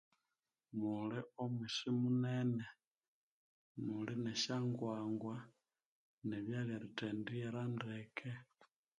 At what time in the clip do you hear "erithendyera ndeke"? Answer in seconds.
6.77-8.31